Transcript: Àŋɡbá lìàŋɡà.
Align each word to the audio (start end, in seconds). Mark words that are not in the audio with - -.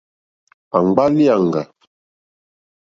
Àŋɡbá 0.77 1.03
lìàŋɡà. 1.15 1.61